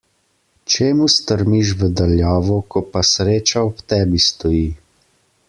[0.75, 4.67] Čemu strmiš v daljavo, ko pa sreča ob tebi stoji.